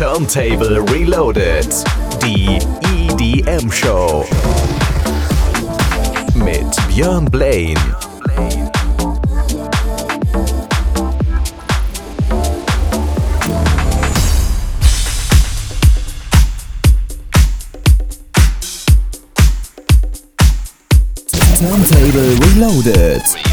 Turntable 0.00 0.80
Reloaded. 0.94 1.68
Die 2.22 2.58
EDM 2.88 3.70
Show. 3.70 4.24
Mit 6.34 6.64
Björn 6.88 7.26
Blaine. 7.26 7.78
Turntable 21.58 22.38
Reloaded. 22.40 23.49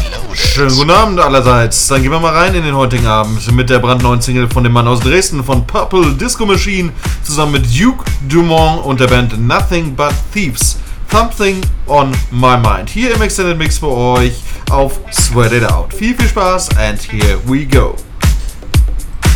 Schönen 0.58 0.74
guten 0.74 0.90
Abend 0.90 1.20
allerseits. 1.20 1.86
Dann 1.86 2.02
gehen 2.02 2.10
wir 2.10 2.18
mal 2.18 2.34
rein 2.34 2.52
in 2.52 2.64
den 2.64 2.74
heutigen 2.74 3.06
Abend 3.06 3.48
mit 3.52 3.70
der 3.70 3.78
brandneuen 3.78 4.20
Single 4.20 4.48
von 4.50 4.64
dem 4.64 4.72
Mann 4.72 4.88
aus 4.88 4.98
Dresden 4.98 5.44
von 5.44 5.64
Purple 5.64 6.14
Disco 6.14 6.44
Machine 6.44 6.90
zusammen 7.22 7.52
mit 7.52 7.80
Duke 7.80 8.04
Dumont 8.28 8.84
und 8.84 8.98
der 8.98 9.06
Band 9.06 9.38
Nothing 9.38 9.94
But 9.94 10.14
Thieves. 10.34 10.76
Something 11.12 11.60
on 11.86 12.10
My 12.32 12.56
Mind. 12.56 12.90
Hier 12.90 13.14
im 13.14 13.22
Extended 13.22 13.56
Mix 13.56 13.78
für 13.78 13.86
euch 13.86 14.32
auf 14.68 14.98
Sweat 15.12 15.52
It 15.52 15.64
Out. 15.64 15.94
Viel, 15.94 16.16
viel 16.16 16.26
Spaß 16.26 16.70
and 16.76 17.00
here 17.00 17.38
we 17.46 17.64
go. 17.64 17.94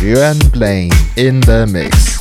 Björn 0.01 0.39
Blaine 0.51 0.93
in 1.15 1.41
the 1.43 1.65
mix. 1.65 2.19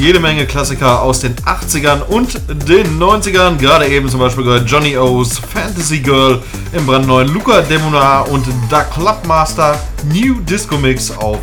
Jede 0.00 0.18
Menge 0.18 0.46
Klassiker 0.46 1.02
aus 1.02 1.20
den 1.20 1.36
80ern 1.36 2.00
und 2.00 2.40
den 2.66 2.98
90ern. 2.98 3.58
Gerade 3.58 3.86
eben 3.86 4.08
zum 4.08 4.18
Beispiel 4.18 4.44
gehört 4.44 4.68
Johnny 4.68 4.96
O's 4.96 5.38
Fantasy 5.38 5.98
Girl 5.98 6.42
im 6.72 6.86
brandneuen 6.86 7.28
Luca 7.28 7.60
Demonar 7.60 8.26
und 8.30 8.46
Da 8.70 8.84
Clubmaster 8.84 9.78
New 10.10 10.40
Disco 10.40 10.78
Mix 10.78 11.10
auf 11.10 11.38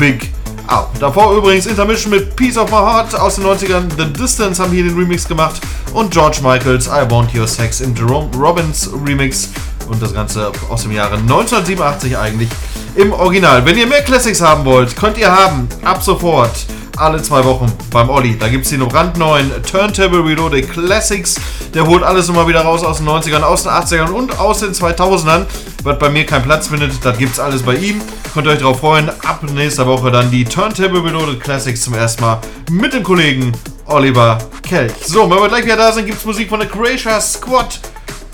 Big 0.00 0.32
Up. 0.66 0.90
Davor 0.98 1.36
übrigens 1.36 1.66
Intermission 1.66 2.10
mit 2.10 2.34
Piece 2.34 2.58
of 2.58 2.70
My 2.72 2.78
Heart 2.78 3.14
aus 3.14 3.36
den 3.36 3.44
90ern. 3.44 3.84
The 3.96 4.12
Distance 4.12 4.60
haben 4.60 4.72
hier 4.72 4.82
den 4.82 4.98
Remix 4.98 5.28
gemacht 5.28 5.60
und 5.92 6.10
George 6.10 6.38
Michaels 6.42 6.88
I 6.88 7.08
Want 7.08 7.32
Your 7.32 7.46
Sex 7.46 7.80
im 7.80 7.94
Jerome 7.94 8.28
Robbins 8.36 8.90
Remix. 9.06 9.50
Und 9.88 10.02
das 10.02 10.12
Ganze 10.12 10.50
aus 10.68 10.82
dem 10.82 10.90
Jahre 10.90 11.18
1987 11.18 12.18
eigentlich 12.18 12.48
im 12.96 13.12
Original. 13.12 13.64
Wenn 13.64 13.78
ihr 13.78 13.86
mehr 13.86 14.02
Classics 14.02 14.40
haben 14.40 14.64
wollt, 14.64 14.96
könnt 14.96 15.18
ihr 15.18 15.30
haben 15.30 15.68
ab 15.84 16.02
sofort 16.02 16.66
alle 17.02 17.20
zwei 17.20 17.44
Wochen 17.44 17.70
beim 17.90 18.08
Olli. 18.08 18.38
Da 18.38 18.48
gibt 18.48 18.64
es 18.64 18.70
den 18.70 18.80
brandneuen 18.80 19.50
Turntable 19.70 20.24
Reloaded 20.24 20.70
Classics. 20.70 21.34
Der 21.74 21.86
holt 21.86 22.02
alles 22.02 22.28
immer 22.28 22.46
wieder 22.46 22.62
raus 22.62 22.84
aus 22.84 22.98
den 22.98 23.08
90ern, 23.08 23.42
aus 23.42 23.64
den 23.64 23.72
80ern 23.72 24.10
und 24.10 24.38
aus 24.38 24.60
den 24.60 24.72
2000ern. 24.72 25.46
Was 25.82 25.98
bei 25.98 26.08
mir 26.08 26.24
keinen 26.24 26.44
Platz 26.44 26.68
findet, 26.68 27.04
das 27.04 27.18
gibt 27.18 27.32
es 27.32 27.40
alles 27.40 27.62
bei 27.62 27.74
ihm. 27.74 28.00
Könnt 28.32 28.46
ihr 28.46 28.52
euch 28.52 28.60
darauf 28.60 28.80
freuen. 28.80 29.08
Ab 29.08 29.42
nächster 29.52 29.86
Woche 29.86 30.10
dann 30.10 30.30
die 30.30 30.44
Turntable 30.44 31.04
Reloaded 31.04 31.40
Classics 31.40 31.82
zum 31.82 31.94
ersten 31.94 32.22
Mal 32.22 32.40
mit 32.70 32.92
dem 32.92 33.02
Kollegen 33.02 33.52
Oliver 33.86 34.38
Kelch. 34.62 34.92
So, 35.04 35.28
wenn 35.28 35.38
wir 35.38 35.48
gleich 35.48 35.64
wieder 35.64 35.76
da 35.76 35.92
sind, 35.92 36.06
gibt 36.06 36.18
es 36.18 36.24
Musik 36.24 36.48
von 36.48 36.60
der 36.60 36.68
Croatia 36.68 37.20
Squad. 37.20 37.80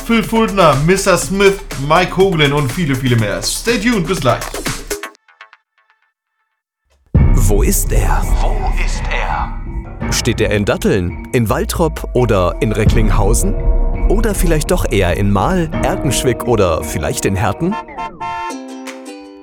Phil 0.07 0.23
Fuldner, 0.23 0.77
Mr. 0.87 1.17
Smith, 1.19 1.55
Mike 1.87 2.17
Hoagland 2.17 2.53
und 2.53 2.71
viele, 2.71 2.95
viele 2.95 3.17
mehr. 3.17 3.43
Stay 3.43 3.79
tuned, 3.79 4.07
bis 4.07 4.21
gleich. 4.21 4.41
Wo 7.49 7.63
ist 7.63 7.91
er? 7.93 8.23
Wo 8.43 8.55
ist 8.85 9.03
er? 9.11 10.13
Steht 10.13 10.39
er 10.43 10.51
in 10.51 10.67
Datteln, 10.67 11.27
in 11.33 11.49
Waltrop 11.49 12.11
oder 12.13 12.55
in 12.61 12.73
Recklinghausen? 12.73 13.55
Oder 14.11 14.35
vielleicht 14.35 14.71
doch 14.71 14.85
eher 14.93 15.17
in 15.17 15.31
Mahl, 15.31 15.71
Erkenschwick 15.83 16.47
oder 16.47 16.85
vielleicht 16.85 17.25
in 17.25 17.37
Herten? 17.37 17.75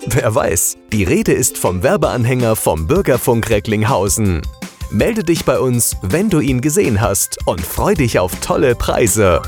Wer 0.06 0.36
weiß, 0.36 0.78
die 0.94 1.04
Rede 1.04 1.34
ist 1.34 1.58
vom 1.58 1.82
Werbeanhänger 1.82 2.56
vom 2.56 2.86
Bürgerfunk 2.86 3.50
Recklinghausen. 3.50 4.44
Melde 4.92 5.24
dich 5.24 5.46
bei 5.46 5.60
uns, 5.60 5.98
wenn 6.02 6.30
du 6.30 6.40
ihn 6.40 6.62
gesehen 6.62 7.02
hast 7.02 7.38
und 7.46 7.62
freu 7.62 7.96
dich 7.96 8.20
auf 8.20 8.32
tolle 8.40 8.76
Preise. 8.76 9.42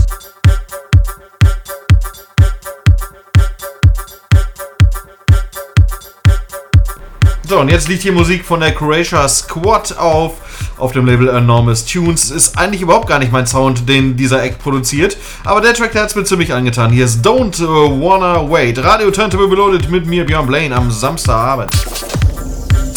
So, 7.48 7.60
und 7.60 7.70
jetzt 7.70 7.88
liegt 7.88 8.02
hier 8.02 8.14
Musik 8.14 8.44
von 8.44 8.62
der 8.62 8.74
Croatia 8.74 9.30
Squad 9.30 9.96
auf, 10.00 10.34
auf 10.80 10.92
dem 10.94 11.06
Label 11.06 11.30
Enormous 11.30 11.86
Tunes. 11.86 12.32
Ist 12.32 12.58
eigentlich 12.58 12.82
überhaupt 12.82 13.08
gar 13.08 13.20
nicht 13.20 13.32
mein 13.32 13.46
Sound, 13.46 13.88
den 13.88 14.18
dieser 14.18 14.42
Act 14.42 14.58
produziert, 14.58 15.18
aber 15.44 15.62
der 15.62 15.76
Track, 15.76 15.92
der 15.92 16.02
hat 16.02 16.10
es 16.10 16.16
mir 16.16 16.24
ziemlich 16.24 16.52
angetan. 16.52 16.92
Hier 16.92 17.06
ist 17.06 17.24
Don't 17.24 17.64
uh, 17.64 18.02
Wanna 18.02 18.50
Wait. 18.50 18.84
Radio 18.84 19.12
Turntable 19.12 19.46
Reloaded 19.46 19.92
mit 19.92 20.08
mir, 20.08 20.26
Björn 20.26 20.48
Blaine, 20.48 20.76
am 20.76 20.90
Samstagabend. 20.90 21.70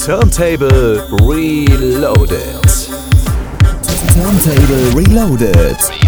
Turntable 0.08 1.06
Reloaded. 1.20 2.64
Turntable 4.14 4.96
Reloaded. 4.96 6.07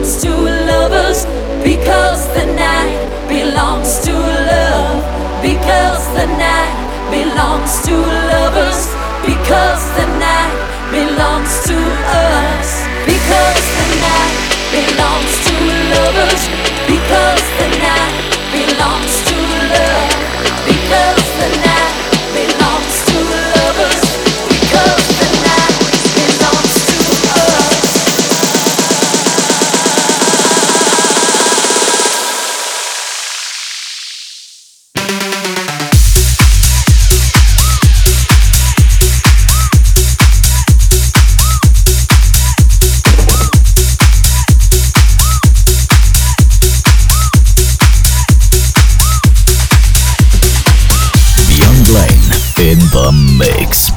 Belongs 0.00 0.22
to 0.22 0.30
lovers. 0.30 1.26
Because 1.62 2.26
the 2.32 2.46
night 2.56 3.28
belongs 3.28 4.00
to 4.00 4.12
love. 4.12 5.04
Because 5.42 6.06
the 6.14 6.26
night 6.40 6.72
belongs 7.10 7.82
to 7.84 7.96
lovers. 8.32 8.88
Because 9.26 9.82
the 9.98 10.06
night 10.18 10.56
belongs 10.90 11.52
to 11.68 11.76
us. 12.16 12.86
Because 13.04 13.64
the 13.76 13.88
night 14.00 14.36
belongs 14.72 15.32
to 15.46 15.54
lovers. 15.92 16.42
Because 16.88 17.44
the 17.60 17.68
night 17.84 18.19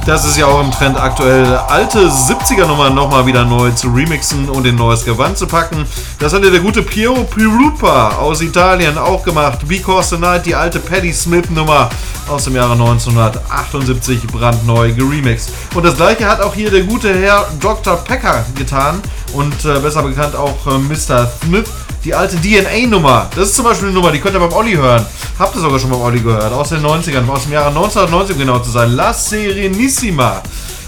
Das 0.05 0.25
ist 0.25 0.35
ja 0.37 0.47
auch 0.47 0.61
im 0.61 0.69
Trend 0.69 0.99
aktuell, 0.99 1.45
alte 1.55 2.09
70er-Nummern 2.09 2.93
nochmal 2.93 3.25
wieder 3.25 3.45
neu 3.45 3.71
zu 3.71 3.87
remixen 3.87 4.49
und 4.49 4.67
in 4.67 4.75
neues 4.75 5.05
Gewand 5.05 5.37
zu 5.37 5.47
packen. 5.47 5.85
Das 6.19 6.33
hat 6.33 6.43
ja 6.43 6.49
der 6.49 6.59
gute 6.59 6.83
Piero 6.83 7.23
Pirupa 7.23 8.17
aus 8.17 8.41
Italien 8.41 8.97
auch 8.97 9.23
gemacht. 9.23 9.59
Because 9.65 10.09
the 10.09 10.17
Night, 10.17 10.45
die 10.45 10.55
alte 10.55 10.79
Patti 10.79 11.13
Smith-Nummer 11.13 11.89
aus 12.27 12.43
dem 12.43 12.55
Jahre 12.55 12.73
1978, 12.73 14.27
brandneu 14.27 14.91
geremixed. 14.91 15.51
Und 15.73 15.85
das 15.85 15.95
gleiche 15.95 16.27
hat 16.27 16.41
auch 16.41 16.53
hier 16.53 16.69
der 16.69 16.83
gute 16.83 17.17
Herr 17.17 17.47
Dr. 17.61 17.95
Pecker 17.95 18.45
getan 18.57 19.01
und 19.31 19.63
äh, 19.63 19.79
besser 19.79 20.03
bekannt 20.03 20.35
auch 20.35 20.67
äh, 20.67 20.79
Mr. 20.79 21.31
Smith. 21.45 21.69
Die 22.03 22.13
alte 22.13 22.35
DNA-Nummer, 22.35 23.29
das 23.33 23.49
ist 23.49 23.55
zum 23.55 23.63
Beispiel 23.63 23.87
eine 23.87 23.95
Nummer, 23.95 24.11
die 24.11 24.19
könnt 24.19 24.35
ihr 24.35 24.39
beim 24.39 24.51
Olli 24.51 24.73
hören. 24.73 25.05
Habt 25.39 25.55
ihr 25.55 25.61
sogar 25.61 25.79
schon 25.79 25.89
beim 25.89 26.01
Olli 26.01 26.19
gehört, 26.19 26.51
aus 26.51 26.69
den 26.69 26.85
90ern, 26.85 27.29
aus 27.29 27.43
dem 27.43 27.53
Jahre 27.53 27.69
1990 27.69 28.35
um 28.35 28.39
genau 28.39 28.59
zu 28.59 28.71
sein. 28.71 28.91
La 28.91 29.13
Serenissima. 29.13 30.41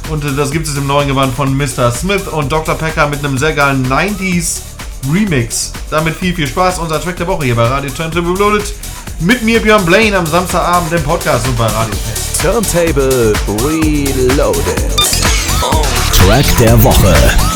Und 0.09 0.26
äh, 0.26 0.34
das 0.36 0.51
gibt 0.51 0.68
es 0.68 0.76
im 0.76 0.88
neuen 0.88 1.07
Gewand 1.07 1.34
von 1.34 1.55
Mr. 1.55 1.91
Smith 1.91 2.28
und 2.28 2.51
Dr. 2.51 2.76
Pecker 2.76 3.07
mit 3.07 3.20
einem 3.20 3.38
sehr 3.38 3.53
geilen 3.53 3.88
90s 3.88 4.59
Remix. 5.11 5.72
Damit 5.89 6.16
viel, 6.16 6.36
viel 6.36 6.47
Spaß. 6.47 6.80
Unser 6.80 7.01
Track 7.01 7.16
der 7.16 7.28
Woche 7.28 7.45
hier 7.45 7.55
bei 7.55 7.66
Radio 7.66 7.89
Turntable 7.91 8.34
Reloaded. 8.34 8.74
Mit 9.22 9.41
mir 9.41 9.61
Björn 9.61 9.86
Blaine 9.86 10.18
am 10.18 10.26
Samstagabend 10.26 10.91
im 10.91 11.03
Podcast 11.03 11.47
und 11.47 11.57
bei 11.57 11.68
Radio 11.68 11.95
Fest. 11.95 12.41
Turntable 12.41 13.34
Reloaded. 13.63 14.63
Track 16.11 16.57
der 16.59 16.84
Woche. 16.84 17.55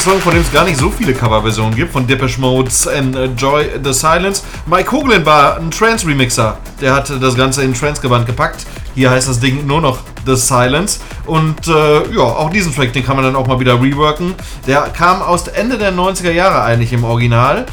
Song, 0.00 0.18
von 0.18 0.32
dem 0.32 0.40
es 0.40 0.50
gar 0.50 0.64
nicht 0.64 0.78
so 0.78 0.88
viele 0.88 1.12
Coverversionen 1.12 1.74
gibt, 1.74 1.92
von 1.92 2.06
Depeche 2.06 2.40
Mode's 2.40 2.86
Enjoy 2.86 3.66
the 3.84 3.92
Silence. 3.92 4.42
Mike 4.64 4.90
Hoagland 4.90 5.26
war 5.26 5.58
ein 5.58 5.70
Trance-Remixer. 5.70 6.56
Der 6.80 6.94
hat 6.94 7.12
das 7.20 7.34
Ganze 7.36 7.62
in 7.64 7.74
Trance-Gewand 7.74 8.24
gepackt. 8.24 8.64
Hier 8.94 9.10
heißt 9.10 9.28
das 9.28 9.40
Ding 9.40 9.66
nur 9.66 9.82
noch 9.82 9.98
The 10.24 10.36
Silence. 10.36 11.00
Und 11.26 11.68
äh, 11.68 12.14
ja, 12.14 12.22
auch 12.22 12.48
diesen 12.48 12.74
Track, 12.74 12.94
den 12.94 13.04
kann 13.04 13.16
man 13.16 13.26
dann 13.26 13.36
auch 13.36 13.46
mal 13.46 13.60
wieder 13.60 13.74
reworken. 13.74 14.34
Der 14.66 14.80
kam 14.84 15.20
aus 15.20 15.48
Ende 15.48 15.76
der 15.76 15.92
90er 15.92 16.30
Jahre 16.30 16.62
eigentlich 16.62 16.94
im 16.94 17.04
Original. 17.04 17.66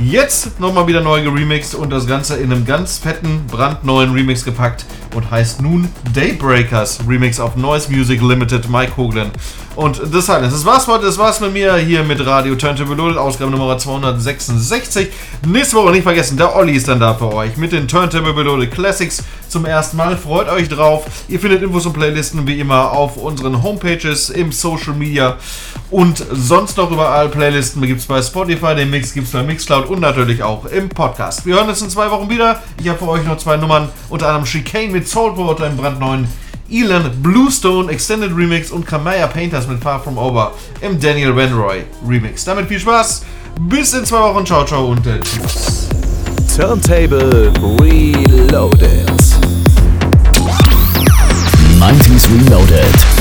Jetzt 0.00 0.58
nochmal 0.58 0.86
wieder 0.86 1.02
neu 1.02 1.22
geremixed 1.22 1.74
und 1.74 1.90
das 1.90 2.06
Ganze 2.06 2.36
in 2.36 2.50
einem 2.50 2.64
ganz 2.64 2.98
fetten, 2.98 3.46
brandneuen 3.46 4.12
Remix 4.12 4.44
gepackt 4.44 4.86
und 5.14 5.30
heißt 5.30 5.60
nun 5.60 5.88
Daybreakers 6.14 7.00
Remix 7.06 7.38
auf 7.38 7.56
Noise 7.56 7.92
Music 7.92 8.22
Limited 8.22 8.70
Mike 8.70 8.96
Hoagland. 8.96 9.32
Und 9.76 10.00
das 10.12 10.28
heißt, 10.28 10.52
das 10.52 10.64
war's 10.64 10.86
heute, 10.86 11.04
das 11.04 11.18
war's 11.18 11.40
mit 11.40 11.52
mir 11.52 11.76
hier 11.76 12.04
mit 12.04 12.24
Radio 12.24 12.54
Turntable 12.54 12.94
Loaded, 12.94 13.18
Ausgabe 13.18 13.50
Nummer 13.50 13.76
266. 13.76 15.08
Nächste 15.46 15.76
Woche 15.76 15.92
nicht 15.92 16.02
vergessen, 16.02 16.36
der 16.38 16.56
Olli 16.56 16.72
ist 16.72 16.88
dann 16.88 16.98
da 16.98 17.14
für 17.14 17.32
euch 17.32 17.56
mit 17.58 17.72
den 17.72 17.86
Turntable 17.86 18.42
Loaded 18.42 18.70
Classics 18.70 19.22
zum 19.52 19.66
ersten 19.66 19.96
Mal. 19.96 20.16
Freut 20.16 20.48
euch 20.48 20.68
drauf. 20.68 21.04
Ihr 21.28 21.38
findet 21.38 21.62
Infos 21.62 21.86
und 21.86 21.92
Playlisten 21.92 22.46
wie 22.46 22.58
immer 22.58 22.90
auf 22.90 23.16
unseren 23.16 23.62
Homepages, 23.62 24.30
im 24.30 24.50
Social 24.50 24.94
Media 24.94 25.36
und 25.90 26.24
sonst 26.32 26.76
noch 26.78 26.90
überall. 26.90 27.28
Playlisten 27.28 27.82
gibt 27.82 28.00
es 28.00 28.06
bei 28.06 28.20
Spotify, 28.22 28.74
den 28.74 28.90
Mix 28.90 29.12
gibt 29.12 29.26
es 29.26 29.32
bei 29.32 29.42
Mixcloud 29.42 29.86
und 29.88 30.00
natürlich 30.00 30.42
auch 30.42 30.64
im 30.64 30.88
Podcast. 30.88 31.46
Wir 31.46 31.56
hören 31.56 31.68
uns 31.68 31.82
in 31.82 31.90
zwei 31.90 32.10
Wochen 32.10 32.28
wieder. 32.28 32.60
Ich 32.80 32.88
habe 32.88 32.98
für 32.98 33.08
euch 33.08 33.24
noch 33.24 33.36
zwei 33.36 33.56
Nummern, 33.56 33.90
unter 34.08 34.26
anderem 34.28 34.46
Chicane 34.46 34.90
mit 34.90 35.06
Soulwater 35.06 35.66
im 35.66 35.76
brandneuen 35.76 36.26
Elan 36.70 37.10
Bluestone 37.22 37.92
Extended 37.92 38.34
Remix 38.34 38.70
und 38.70 38.86
Kamaya 38.86 39.26
Painters 39.26 39.68
mit 39.68 39.82
Far 39.82 40.02
From 40.02 40.16
Over 40.16 40.52
im 40.80 40.98
Daniel 40.98 41.36
Wenroy 41.36 41.84
Remix. 42.08 42.44
Damit 42.44 42.68
viel 42.68 42.80
Spaß, 42.80 43.24
bis 43.60 43.92
in 43.92 44.06
zwei 44.06 44.20
Wochen, 44.20 44.46
ciao, 44.46 44.64
ciao 44.64 44.86
und 44.86 45.02
tschüss. 45.04 45.88
Turntable 46.56 47.50
Reloaded. 47.80 49.31
90s 51.82 52.28
Reloaded. 52.30 53.11